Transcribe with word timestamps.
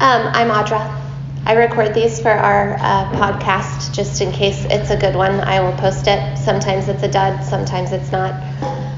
Um, 0.00 0.28
I'm 0.32 0.48
Audra. 0.48 0.80
I 1.44 1.52
record 1.52 1.92
these 1.92 2.22
for 2.22 2.30
our 2.30 2.72
uh, 2.78 3.12
podcast 3.12 3.92
just 3.94 4.22
in 4.22 4.32
case 4.32 4.64
it's 4.70 4.88
a 4.88 4.96
good 4.96 5.14
one. 5.14 5.40
I 5.40 5.60
will 5.60 5.76
post 5.76 6.06
it. 6.06 6.38
Sometimes 6.38 6.88
it's 6.88 7.02
a 7.02 7.08
dud, 7.08 7.44
sometimes 7.44 7.92
it's 7.92 8.10
not. 8.10 8.32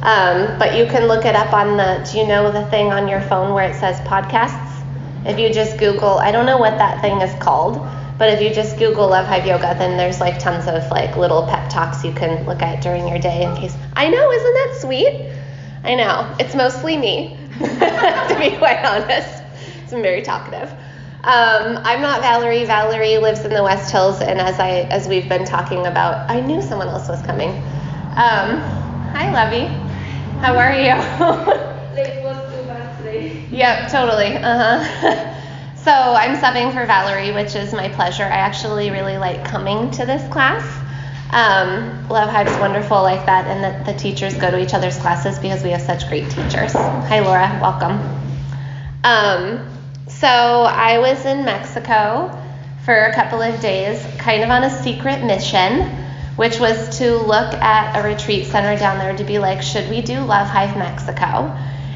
Um, 0.05 0.57
but 0.61 0.77
you 0.77 0.87
can 0.87 1.09
look 1.09 1.25
it 1.25 1.35
up 1.35 1.53
on 1.53 1.77
the, 1.77 2.09
do 2.09 2.19
you 2.19 2.27
know 2.29 2.53
the 2.53 2.65
thing 2.67 2.93
on 2.93 3.09
your 3.09 3.21
phone 3.23 3.53
where 3.53 3.69
it 3.69 3.75
says 3.75 3.99
podcasts? 4.03 4.85
If 5.27 5.41
you 5.41 5.53
just 5.53 5.77
Google, 5.77 6.21
I 6.21 6.31
don't 6.31 6.47
know 6.47 6.59
what 6.59 6.79
that 6.79 7.01
thing 7.01 7.21
is 7.21 7.35
called, 7.43 7.85
but 8.17 8.33
if 8.33 8.41
you 8.41 8.55
just 8.55 8.79
Google 8.79 9.09
Love 9.09 9.27
Hive 9.27 9.45
Yoga, 9.45 9.75
then 9.77 9.97
there's 9.97 10.21
like 10.21 10.39
tons 10.39 10.69
of 10.69 10.89
like 10.93 11.17
little 11.17 11.49
pep 11.49 11.69
talks 11.69 12.05
you 12.05 12.13
can 12.13 12.47
look 12.47 12.63
at 12.63 12.81
during 12.81 13.09
your 13.09 13.19
day 13.19 13.43
in 13.43 13.57
case. 13.57 13.77
I 13.95 14.09
know, 14.09 14.31
isn't 14.31 14.55
that 14.55 14.79
sweet? 14.81 15.33
I 15.83 15.97
know. 15.97 16.33
It's 16.39 16.55
mostly 16.55 16.97
me, 16.97 17.37
to 17.59 18.37
be 18.39 18.57
quite 18.57 18.85
honest. 18.85 19.43
I'm 19.93 20.01
very 20.01 20.23
talkative. 20.23 20.73
Um, 21.25 21.79
I'm 21.85 22.03
not 22.03 22.21
Valerie. 22.21 22.65
Valerie 22.65 23.19
lives 23.19 23.45
in 23.45 23.53
the 23.53 23.63
West 23.63 23.93
Hills, 23.93 24.21
and 24.21 24.41
as 24.41 24.59
I 24.59 24.89
as 24.91 25.07
we've 25.07 25.29
been 25.29 25.45
talking 25.45 25.87
about, 25.87 26.29
I 26.29 26.41
knew 26.41 26.61
someone 26.61 26.89
else 26.89 27.09
was 27.09 27.23
coming. 27.23 27.51
Um, 27.51 28.59
hi, 29.15 29.31
Lovey. 29.33 29.67
How 30.41 30.57
are 30.57 30.73
you? 30.73 30.97
Late 31.95 32.25
was 32.25 32.53
too 32.53 32.67
bad 32.67 32.99
today. 32.99 33.47
Yep, 33.53 33.93
totally. 33.93 34.37
Uh 34.37 34.83
huh. 34.83 35.75
so 35.77 35.93
I'm 35.93 36.37
subbing 36.39 36.73
for 36.73 36.85
Valerie, 36.87 37.31
which 37.31 37.55
is 37.55 37.73
my 37.73 37.89
pleasure. 37.91 38.25
I 38.25 38.39
actually 38.39 38.91
really 38.91 39.17
like 39.17 39.45
coming 39.45 39.93
to 39.93 40.05
this 40.05 40.27
class. 40.33 40.65
Um, 41.31 42.09
Love 42.09 42.31
Hive's 42.31 42.59
wonderful 42.59 43.01
like 43.01 43.27
that, 43.27 43.47
and 43.47 43.63
that 43.63 43.87
the 43.87 43.95
teachers 43.95 44.35
go 44.35 44.51
to 44.51 44.61
each 44.61 44.75
other's 44.75 44.99
classes 44.99 45.39
because 45.39 45.63
we 45.63 45.71
have 45.71 45.83
such 45.83 46.09
great 46.09 46.29
teachers. 46.31 46.73
Hi, 46.73 47.21
Laura. 47.21 47.61
Welcome. 47.63 48.01
Um, 49.05 49.72
so 50.23 50.29
I 50.29 51.01
was 51.01 51.27
in 51.27 51.45
Mexico 51.45 52.31
for 52.85 52.95
a 52.95 53.13
couple 53.13 53.43
of 53.43 53.61
days, 53.61 54.01
kind 54.19 54.45
of 54.45 54.51
on 54.51 54.63
a 54.63 54.71
secret 54.71 55.25
mission, 55.25 55.91
which 56.37 56.61
was 56.61 56.97
to 56.99 57.17
look 57.17 57.53
at 57.55 57.99
a 57.99 58.09
retreat 58.09 58.47
center 58.47 58.79
down 58.79 58.99
there 58.99 59.17
to 59.17 59.25
be 59.25 59.41
like, 59.41 59.63
should 59.63 59.91
we 59.91 60.01
do 60.01 60.21
Love 60.21 60.47
Hive 60.47 60.77
Mexico? 60.77 61.53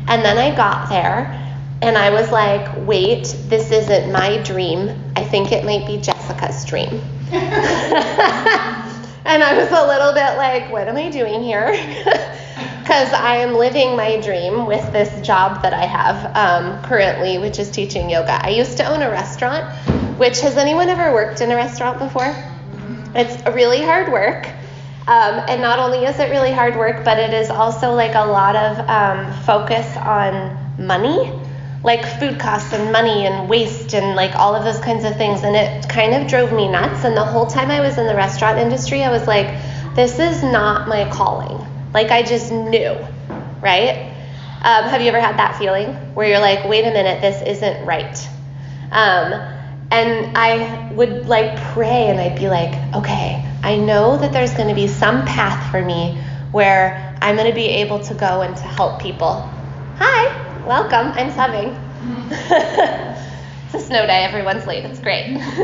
And 0.09 0.25
then 0.25 0.39
I 0.39 0.57
got 0.57 0.89
there 0.89 1.41
and 1.83 1.97
I 1.97 2.11
was 2.11 2.33
like, 2.33 2.69
wait, 2.85 3.33
this 3.47 3.71
isn't 3.71 4.11
my 4.11 4.43
dream. 4.43 4.91
I 5.15 5.23
think 5.23 5.53
it 5.53 5.65
might 5.65 5.87
be 5.87 5.97
Jessica's 5.97 6.65
dream. 6.65 6.91
and 7.31 7.39
I 9.25 9.57
was 9.57 9.71
a 9.71 9.87
little 9.87 10.13
bit 10.13 10.37
like, 10.37 10.73
what 10.73 10.89
am 10.89 10.97
I 10.97 11.11
doing 11.11 11.45
here? 11.45 11.77
Because 12.87 13.13
I 13.13 13.39
am 13.39 13.55
living 13.55 13.97
my 13.97 14.21
dream 14.21 14.65
with 14.65 14.93
this 14.93 15.27
job 15.27 15.61
that 15.63 15.73
I 15.73 15.87
have 15.87 16.37
um, 16.37 16.81
currently, 16.85 17.37
which 17.37 17.59
is 17.59 17.69
teaching 17.69 18.09
yoga. 18.09 18.39
I 18.41 18.51
used 18.51 18.77
to 18.77 18.85
own 18.85 19.03
a 19.03 19.11
restaurant, 19.11 19.65
which 20.21 20.41
has 20.43 20.57
anyone 20.57 20.89
ever 20.89 21.13
worked 21.13 21.41
in 21.41 21.51
a 21.51 21.57
restaurant 21.57 21.99
before? 21.99 22.33
It's 23.13 23.45
really 23.57 23.83
hard 23.83 24.13
work. 24.13 24.47
Um, 25.09 25.43
and 25.49 25.61
not 25.61 25.81
only 25.81 26.05
is 26.05 26.21
it 26.21 26.31
really 26.31 26.53
hard 26.53 26.77
work, 26.77 27.05
but 27.05 27.19
it 27.19 27.35
is 27.35 27.51
also 27.51 27.93
like 27.93 28.15
a 28.15 28.25
lot 28.25 28.55
of 28.55 28.79
um, 28.89 29.33
focus 29.43 29.97
on 29.97 30.57
money, 30.79 31.33
like 31.83 32.07
food 32.21 32.39
costs 32.39 32.73
and 32.73 32.93
money 32.93 33.27
and 33.27 33.49
waste 33.49 33.95
and 33.95 34.15
like 34.15 34.37
all 34.37 34.55
of 34.55 34.63
those 34.63 34.79
kinds 34.79 35.05
of 35.05 35.17
things. 35.17 35.43
And 35.43 35.57
it 35.57 35.89
kind 35.89 36.15
of 36.15 36.29
drove 36.29 36.53
me 36.53 36.71
nuts. 36.71 37.05
And 37.05 37.17
the 37.17 37.25
whole 37.25 37.47
time 37.47 37.73
I 37.73 37.81
was 37.81 37.99
in 37.99 38.07
the 38.07 38.15
restaurant 38.15 38.61
industry, 38.61 39.03
I 39.03 39.11
was 39.11 39.27
like, 39.27 39.49
this 39.97 40.21
is 40.21 40.45
not 40.45 40.87
my 40.87 41.11
calling. 41.11 41.67
Like 41.97 42.11
I 42.11 42.23
just 42.23 42.53
knew, 42.53 42.95
right? 43.63 44.13
Um, 44.61 44.85
have 44.85 45.01
you 45.01 45.09
ever 45.09 45.19
had 45.19 45.39
that 45.39 45.57
feeling 45.57 45.95
where 46.15 46.29
you're 46.29 46.41
like, 46.41 46.69
wait 46.69 46.85
a 46.85 46.91
minute, 46.91 47.23
this 47.23 47.41
isn't 47.41 47.87
right? 47.87 48.29
Um, 48.91 49.33
and 49.91 50.37
I 50.37 50.93
would 50.93 51.27
like 51.27 51.59
pray 51.73 52.09
and 52.09 52.21
I'd 52.21 52.39
be 52.39 52.51
like, 52.51 52.75
okay, 52.97 53.43
I 53.63 53.79
know 53.79 54.19
that 54.19 54.31
there's 54.31 54.53
going 54.53 54.69
to 54.69 54.75
be 54.75 54.89
some 54.89 55.25
path 55.25 55.71
for 55.71 55.83
me 55.83 56.23
where 56.53 57.17
I'm 57.23 57.35
going 57.35 57.49
to 57.49 57.55
be 57.55 57.65
able 57.65 58.01
to 58.01 58.13
go 58.13 58.43
and 58.43 58.55
to 58.55 58.63
help 58.65 59.01
people. 59.01 59.41
Hi, 59.97 60.67
welcome. 60.67 61.13
I'm 61.17 61.31
subbing. 61.31 61.73
it's 63.69 63.75
a 63.75 63.81
snow 63.81 64.07
day. 64.07 64.23
Everyone's 64.23 64.67
late. 64.67 64.85
It's 64.85 65.01
great. 65.01 65.35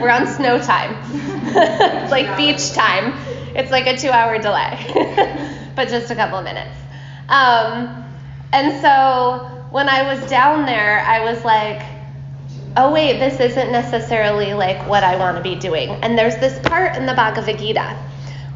We're 0.00 0.10
on 0.10 0.28
snow 0.28 0.58
time. 0.58 0.94
it's 1.12 2.12
like 2.12 2.36
beach 2.36 2.70
time. 2.70 3.14
It's 3.54 3.70
like 3.70 3.86
a 3.86 3.96
two 3.96 4.08
hour 4.08 4.38
delay, 4.38 4.78
but 5.74 5.88
just 5.88 6.10
a 6.10 6.14
couple 6.14 6.38
of 6.38 6.44
minutes. 6.44 6.76
Um, 7.28 8.04
and 8.52 8.80
so 8.82 9.48
when 9.70 9.88
I 9.88 10.14
was 10.14 10.28
down 10.28 10.66
there, 10.66 11.00
I 11.00 11.24
was 11.24 11.44
like, 11.44 11.82
oh 12.76 12.92
wait, 12.92 13.18
this 13.18 13.40
isn't 13.40 13.72
necessarily 13.72 14.54
like 14.54 14.86
what 14.88 15.02
I 15.04 15.16
want 15.16 15.36
to 15.36 15.42
be 15.42 15.56
doing. 15.56 15.90
And 16.02 16.18
there's 16.18 16.36
this 16.36 16.58
part 16.60 16.96
in 16.96 17.06
the 17.06 17.14
Bhagavad 17.14 17.58
Gita 17.58 17.96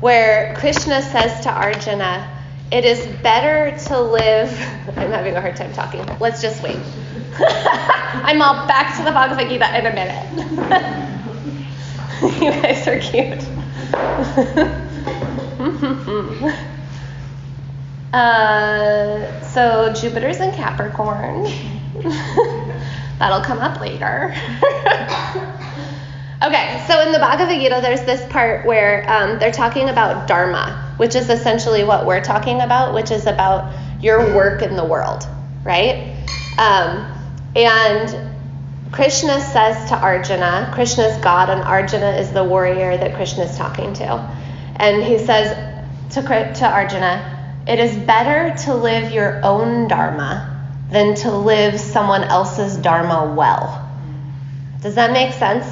where 0.01 0.55
Krishna 0.57 1.01
says 1.03 1.43
to 1.45 1.51
Arjuna, 1.51 2.31
it 2.71 2.85
is 2.85 3.07
better 3.23 3.77
to 3.87 4.01
live. 4.01 4.51
I'm 4.97 5.11
having 5.11 5.35
a 5.35 5.41
hard 5.41 5.57
time 5.57 5.73
talking. 5.73 6.05
Let's 6.19 6.43
just 6.43 6.63
wait. 6.63 6.77
I'm 7.39 8.43
all 8.43 8.67
back 8.67 8.97
to 8.97 9.05
the 9.05 9.13
Bhagavad 9.13 9.49
Gita 9.49 9.79
in 9.79 9.87
a 9.87 9.93
minute. 9.95 10.27
you 12.43 12.51
guys 12.63 12.87
are 12.89 13.01
cute. 13.01 13.43
Uh, 18.13 19.41
so 19.43 19.93
Jupiter's 19.93 20.41
in 20.41 20.53
Capricorn. 20.53 21.45
That'll 23.19 23.41
come 23.43 23.59
up 23.59 23.81
later. 23.81 24.35
okay, 26.43 26.85
so 26.87 27.01
in 27.01 27.13
the 27.13 27.19
Bhagavad 27.19 27.59
Gita, 27.59 27.81
there's 27.83 28.03
this 28.03 28.25
part 28.31 28.67
where 28.67 29.09
um, 29.11 29.39
they're 29.39 29.51
talking 29.51 29.89
about 29.89 30.29
dharma, 30.29 30.95
which 30.99 31.15
is 31.15 31.31
essentially 31.31 31.85
what 31.85 32.07
we're 32.07 32.23
talking 32.23 32.61
about, 32.61 32.95
which 32.95 33.11
is 33.11 33.27
about 33.27 33.73
your 34.03 34.35
work 34.35 34.63
in 34.63 34.77
the 34.77 34.85
world, 34.85 35.27
right? 35.65 36.15
Um, 36.59 37.13
and 37.57 38.37
Krishna 38.93 39.41
says 39.41 39.89
to 39.89 39.97
Arjuna, 39.97 40.71
Krishna 40.75 41.05
is 41.05 41.17
God, 41.23 41.51
and 41.51 41.63
Arjuna 41.63 42.13
is 42.13 42.33
the 42.33 42.45
warrior 42.45 42.97
that 42.97 43.15
Krishna 43.15 43.45
is 43.45 43.57
talking 43.57 43.95
to. 43.95 44.37
And 44.77 45.03
he 45.03 45.19
says 45.19 45.57
to, 46.15 46.23
to 46.23 46.67
Arjuna, 46.67 47.36
It 47.67 47.81
is 47.81 47.97
better 47.97 48.55
to 48.65 48.75
live 48.75 49.11
your 49.11 49.41
own 49.45 49.89
dharma 49.89 50.53
than 50.91 51.17
to 51.17 51.37
live 51.37 51.81
someone 51.81 52.23
else's 52.23 52.77
dharma 52.77 53.35
well. 53.35 53.83
Does 54.83 54.95
that 54.95 55.11
make 55.11 55.33
sense? 55.35 55.67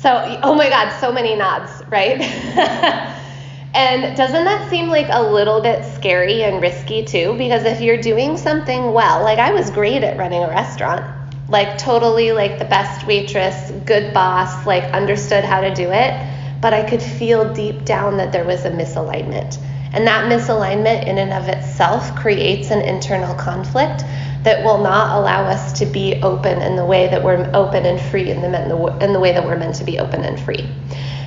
So, 0.00 0.40
oh 0.42 0.54
my 0.54 0.70
God, 0.70 0.98
so 1.00 1.12
many 1.12 1.36
nods, 1.36 1.70
right? 1.90 2.18
and 3.74 4.16
doesn't 4.16 4.44
that 4.44 4.70
seem 4.70 4.88
like 4.88 5.08
a 5.10 5.22
little 5.22 5.60
bit 5.60 5.84
scary 5.96 6.44
and 6.44 6.62
risky 6.62 7.04
too? 7.04 7.34
Because 7.36 7.64
if 7.64 7.82
you're 7.82 8.00
doing 8.00 8.38
something 8.38 8.94
well, 8.94 9.22
like 9.22 9.38
I 9.38 9.52
was 9.52 9.70
great 9.70 10.02
at 10.02 10.16
running 10.16 10.42
a 10.42 10.48
restaurant, 10.48 11.04
like 11.50 11.76
totally 11.76 12.32
like 12.32 12.58
the 12.58 12.64
best 12.64 13.06
waitress, 13.06 13.70
good 13.84 14.14
boss, 14.14 14.66
like 14.66 14.84
understood 14.94 15.44
how 15.44 15.60
to 15.60 15.74
do 15.74 15.90
it, 15.90 16.60
but 16.62 16.72
I 16.72 16.88
could 16.88 17.02
feel 17.02 17.52
deep 17.52 17.84
down 17.84 18.16
that 18.16 18.32
there 18.32 18.46
was 18.46 18.64
a 18.64 18.70
misalignment. 18.70 19.58
And 19.92 20.06
that 20.06 20.30
misalignment, 20.30 21.06
in 21.06 21.18
and 21.18 21.32
of 21.32 21.48
itself, 21.48 22.14
creates 22.16 22.70
an 22.70 22.80
internal 22.80 23.34
conflict 23.34 24.04
that 24.42 24.64
will 24.64 24.82
not 24.82 25.18
allow 25.18 25.44
us 25.44 25.78
to 25.78 25.86
be 25.86 26.20
open 26.22 26.60
in 26.62 26.76
the 26.76 26.84
way 26.84 27.08
that 27.08 27.22
we're 27.22 27.50
open 27.54 27.84
and 27.86 28.00
free 28.00 28.30
in 28.30 28.40
the, 28.40 28.98
in 29.00 29.12
the, 29.12 29.20
way 29.20 29.32
that 29.32 29.44
we're 29.44 29.58
meant 29.58 29.76
to 29.76 29.84
be 29.84 29.98
open 29.98 30.24
and 30.24 30.40
free. 30.40 30.66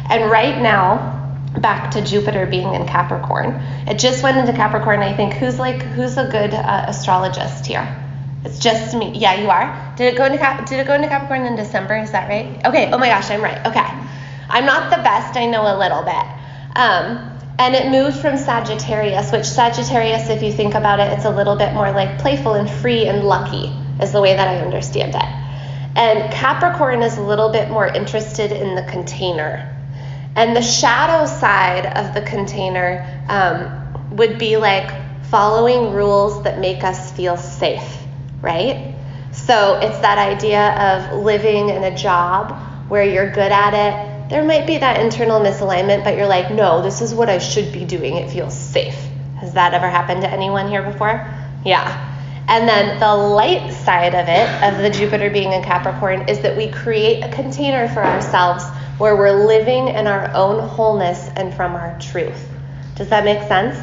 And 0.10 0.30
right 0.30 0.62
now, 0.62 1.22
back 1.60 1.92
to 1.92 2.02
Jupiter 2.04 2.46
being 2.46 2.74
in 2.74 2.86
Capricorn, 2.86 3.62
it 3.88 4.00
just 4.00 4.24
went 4.24 4.38
into 4.38 4.52
Capricorn. 4.54 5.00
I 5.00 5.16
think 5.16 5.34
who's 5.34 5.58
like 5.58 5.82
who's 5.82 6.18
a 6.18 6.28
good 6.28 6.54
uh, 6.54 6.86
astrologist 6.88 7.66
here? 7.66 8.02
It's 8.44 8.60
just 8.60 8.96
me. 8.96 9.12
Yeah, 9.18 9.42
you 9.42 9.50
are. 9.50 9.96
Did 9.96 10.14
it 10.14 10.18
go 10.18 10.26
into 10.26 10.38
Cap- 10.38 10.68
Did 10.68 10.80
it 10.80 10.88
go 10.88 10.94
into 10.94 11.08
Capricorn 11.08 11.46
in 11.46 11.56
December? 11.56 11.96
Is 11.98 12.12
that 12.12 12.30
right? 12.30 12.64
Okay. 12.66 12.92
Oh 12.92 12.98
my 12.98 13.08
gosh, 13.08 13.32
I'm 13.32 13.42
right. 13.42 13.66
Okay. 13.66 13.88
I'm 14.50 14.66
not 14.66 14.92
the 14.96 15.02
best. 15.02 15.38
I 15.38 15.46
know 15.46 15.64
a 15.64 15.78
little 15.78 16.04
bit. 16.04 16.26
Um, 16.76 17.35
and 17.58 17.74
it 17.74 17.90
moved 17.90 18.18
from 18.18 18.38
Sagittarius, 18.38 19.32
which 19.32 19.46
Sagittarius, 19.46 20.30
if 20.30 20.44
you 20.44 20.52
think 20.52 20.74
about 20.74 21.00
it, 21.00 21.12
it's 21.14 21.26
a 21.26 21.30
little 21.30 21.56
bit 21.56 21.74
more 21.74 21.92
like 21.92 22.20
playful 22.20 22.56
and 22.56 22.70
free 22.70 23.08
and 23.08 23.24
lucky, 23.24 23.72
is 24.02 24.12
the 24.12 24.22
way 24.22 24.36
that 24.36 24.48
I 24.48 24.60
understand 24.60 25.16
it. 25.16 25.46
And 25.98 26.34
Capricorn 26.34 27.02
is 27.02 27.18
a 27.18 27.22
little 27.22 27.50
bit 27.50 27.70
more 27.70 27.88
interested 27.88 28.52
in 28.52 28.76
the 28.76 28.84
container. 28.84 29.72
And 30.36 30.54
the 30.54 30.62
shadow 30.62 31.26
side 31.26 31.86
of 31.86 32.14
the 32.14 32.22
container 32.22 33.08
um, 33.30 34.18
would 34.18 34.38
be 34.38 34.58
like 34.58 34.92
following 35.28 35.94
rules 35.94 36.44
that 36.44 36.60
make 36.60 36.84
us 36.84 37.14
feel 37.14 37.38
safe, 37.38 37.98
right? 38.42 38.94
So 39.32 39.80
it's 39.82 40.00
that 40.00 40.18
idea 40.18 41.10
of 41.12 41.24
living 41.24 41.70
in 41.70 41.86
a 41.86 41.96
job 41.96 42.52
where 42.90 43.04
you're 43.04 43.32
good 43.32 43.52
at 43.52 43.74
it, 43.74 44.15
there 44.30 44.44
might 44.44 44.66
be 44.66 44.78
that 44.78 45.00
internal 45.02 45.40
misalignment, 45.40 46.04
but 46.04 46.18
you're 46.18 46.28
like, 46.28 46.52
no, 46.52 46.82
this 46.82 47.02
is 47.02 47.14
what 47.14 47.30
I 47.30 47.38
should 47.38 47.72
be 47.72 47.86
doing. 47.86 48.16
It 48.16 48.30
feels 48.30 48.58
safe. 48.58 48.98
Has 49.40 49.54
that 49.54 49.74
ever 49.74 49.88
happened 49.88 50.22
to 50.22 50.30
anyone 50.30 50.68
here 50.68 50.84
before? 50.84 51.28
Yeah. 51.64 52.14
And 52.48 52.68
then 52.68 53.00
the 53.00 53.16
light 53.16 53.74
side 53.74 54.14
of 54.14 54.28
it, 54.28 54.64
of 54.64 54.82
the 54.82 54.90
Jupiter 54.90 55.30
being 55.30 55.52
in 55.52 55.64
Capricorn, 55.64 56.30
is 56.30 56.42
that 56.42 56.56
we 56.56 56.70
create 56.70 57.24
a 57.24 57.30
container 57.30 57.88
for 57.88 58.04
ourselves 58.04 58.64
where 58.98 59.16
we're 59.16 59.46
living 59.46 59.90
in 59.90 60.08
our 60.08 60.32
own 60.34 60.68
wholeness 60.68 61.30
and 61.36 61.54
from 61.54 61.74
our 61.74 62.00
truth. 62.00 62.48
Does 62.96 63.10
that 63.10 63.26
make 63.26 63.48
sense? 63.48 63.78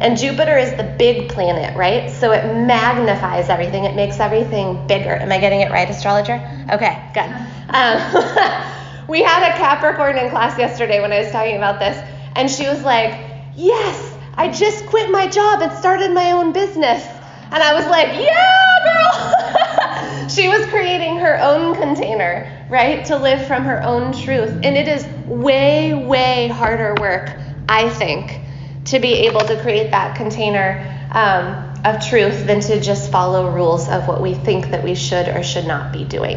And 0.00 0.16
Jupiter 0.16 0.56
is 0.56 0.74
the 0.76 0.94
big 0.98 1.28
planet, 1.28 1.76
right? 1.76 2.10
So 2.10 2.32
it 2.32 2.44
magnifies 2.54 3.50
everything, 3.50 3.84
it 3.84 3.94
makes 3.94 4.18
everything 4.18 4.86
bigger. 4.86 5.14
Am 5.14 5.30
I 5.30 5.38
getting 5.38 5.60
it 5.60 5.70
right, 5.70 5.88
astrologer? 5.88 6.34
Okay, 6.72 7.10
good. 7.12 7.30
Um, 7.68 8.76
we 9.10 9.22
had 9.22 9.52
a 9.52 9.56
Capricorn 9.58 10.16
in 10.16 10.30
class 10.30 10.56
yesterday 10.56 11.00
when 11.00 11.12
I 11.12 11.18
was 11.18 11.32
talking 11.32 11.56
about 11.56 11.80
this, 11.80 11.98
and 12.36 12.48
she 12.48 12.68
was 12.68 12.82
like, 12.82 13.18
Yes, 13.56 14.16
I 14.36 14.48
just 14.48 14.86
quit 14.86 15.10
my 15.10 15.26
job 15.26 15.60
and 15.60 15.72
started 15.72 16.12
my 16.12 16.30
own 16.30 16.52
business. 16.52 17.04
And 17.50 17.60
I 17.60 17.74
was 17.74 17.84
like, 17.86 18.06
Yeah, 18.14 18.68
girl! 18.84 20.28
she 20.28 20.48
was 20.48 20.64
creating 20.66 21.18
her 21.18 21.38
own 21.40 21.74
container, 21.74 22.66
right, 22.70 23.04
to 23.06 23.16
live 23.16 23.44
from 23.48 23.64
her 23.64 23.82
own 23.82 24.12
truth. 24.12 24.50
And 24.62 24.76
it 24.76 24.86
is 24.86 25.04
way, 25.26 25.92
way 25.92 26.46
harder 26.46 26.94
work, 27.00 27.32
I 27.68 27.90
think 27.90 28.40
to 28.86 29.00
be 29.00 29.12
able 29.26 29.40
to 29.40 29.60
create 29.60 29.90
that 29.90 30.16
container 30.16 30.86
um, 31.12 31.74
of 31.84 32.00
truth 32.08 32.46
than 32.46 32.60
to 32.60 32.80
just 32.80 33.10
follow 33.10 33.50
rules 33.50 33.88
of 33.88 34.06
what 34.06 34.22
we 34.22 34.34
think 34.34 34.70
that 34.70 34.84
we 34.84 34.94
should 34.94 35.28
or 35.28 35.42
should 35.42 35.66
not 35.66 35.92
be 35.92 36.04
doing. 36.04 36.36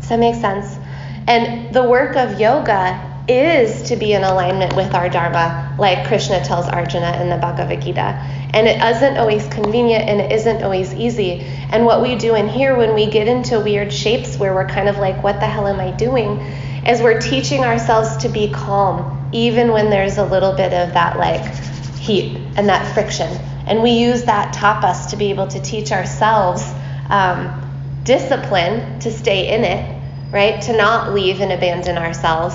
Does 0.00 0.08
that 0.08 0.18
make 0.18 0.34
sense? 0.34 0.78
And 1.28 1.72
the 1.72 1.84
work 1.84 2.16
of 2.16 2.40
yoga 2.40 3.04
is 3.28 3.82
to 3.90 3.96
be 3.96 4.14
in 4.14 4.24
alignment 4.24 4.74
with 4.74 4.94
our 4.94 5.08
Dharma, 5.08 5.76
like 5.78 6.08
Krishna 6.08 6.42
tells 6.42 6.66
Arjuna 6.66 7.20
in 7.20 7.28
the 7.28 7.36
Bhagavad 7.36 7.82
Gita. 7.82 8.18
And 8.54 8.66
it 8.66 8.82
isn't 8.82 9.18
always 9.18 9.46
convenient 9.48 10.08
and 10.08 10.20
it 10.20 10.32
isn't 10.32 10.62
always 10.62 10.94
easy. 10.94 11.42
And 11.70 11.84
what 11.84 12.02
we 12.02 12.16
do 12.16 12.34
in 12.34 12.48
here 12.48 12.74
when 12.74 12.94
we 12.94 13.06
get 13.06 13.28
into 13.28 13.60
weird 13.60 13.92
shapes 13.92 14.38
where 14.38 14.54
we're 14.54 14.66
kind 14.66 14.88
of 14.88 14.96
like, 14.96 15.22
what 15.22 15.38
the 15.38 15.46
hell 15.46 15.68
am 15.68 15.78
I 15.78 15.90
doing? 15.92 16.40
is 16.88 17.02
we're 17.02 17.20
teaching 17.20 17.64
ourselves 17.64 18.16
to 18.18 18.28
be 18.28 18.50
calm, 18.50 19.28
even 19.32 19.72
when 19.72 19.90
there's 19.90 20.16
a 20.16 20.24
little 20.24 20.52
bit 20.54 20.72
of 20.72 20.94
that 20.94 21.18
like 21.18 21.54
heat 21.96 22.36
and 22.56 22.68
that 22.68 22.94
friction. 22.94 23.28
And 23.66 23.82
we 23.82 23.90
use 23.90 24.24
that 24.24 24.54
tapas 24.54 25.10
to 25.10 25.16
be 25.16 25.30
able 25.30 25.48
to 25.48 25.60
teach 25.60 25.92
ourselves 25.92 26.64
um, 27.10 28.00
discipline 28.04 29.00
to 29.00 29.12
stay 29.12 29.54
in 29.54 29.64
it, 29.64 29.97
right? 30.30 30.60
To 30.62 30.76
not 30.76 31.14
leave 31.14 31.40
and 31.40 31.52
abandon 31.52 31.98
ourselves. 31.98 32.54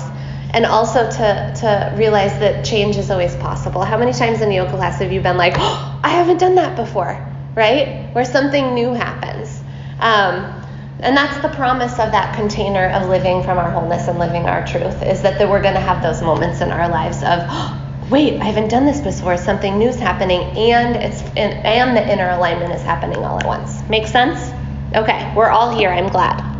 And 0.50 0.64
also 0.64 1.10
to, 1.10 1.54
to 1.60 1.94
realize 1.96 2.38
that 2.38 2.64
change 2.64 2.96
is 2.96 3.10
always 3.10 3.34
possible. 3.36 3.82
How 3.82 3.98
many 3.98 4.12
times 4.12 4.40
in 4.40 4.52
yoga 4.52 4.70
class 4.70 5.00
have 5.00 5.12
you 5.12 5.20
been 5.20 5.36
like, 5.36 5.54
oh, 5.56 6.00
I 6.04 6.10
haven't 6.10 6.38
done 6.38 6.54
that 6.54 6.76
before, 6.76 7.26
right? 7.56 8.08
Where 8.14 8.24
something 8.24 8.72
new 8.74 8.94
happens. 8.94 9.60
Um, 9.98 10.62
and 11.00 11.16
that's 11.16 11.42
the 11.42 11.48
promise 11.56 11.92
of 11.92 12.12
that 12.12 12.36
container 12.36 12.88
of 12.90 13.08
living 13.08 13.42
from 13.42 13.58
our 13.58 13.70
wholeness 13.70 14.06
and 14.06 14.18
living 14.18 14.44
our 14.44 14.64
truth 14.64 15.02
is 15.02 15.22
that, 15.22 15.38
that 15.38 15.48
we're 15.48 15.60
going 15.60 15.74
to 15.74 15.80
have 15.80 16.02
those 16.02 16.22
moments 16.22 16.60
in 16.60 16.70
our 16.70 16.88
lives 16.88 17.18
of, 17.18 17.40
oh, 17.48 18.06
wait, 18.10 18.40
I 18.40 18.44
haven't 18.44 18.68
done 18.68 18.86
this 18.86 19.00
before. 19.00 19.36
Something 19.36 19.76
new 19.76 19.88
is 19.88 19.98
happening, 19.98 20.40
and 20.56 20.96
it's 20.96 21.20
and, 21.36 21.52
and 21.66 21.96
the 21.96 22.12
inner 22.12 22.30
alignment 22.30 22.72
is 22.72 22.82
happening 22.82 23.18
all 23.18 23.40
at 23.40 23.46
once. 23.46 23.82
Make 23.88 24.06
sense? 24.06 24.52
Okay, 24.94 25.32
we're 25.36 25.48
all 25.48 25.76
here. 25.76 25.90
I'm 25.90 26.08
glad. 26.08 26.53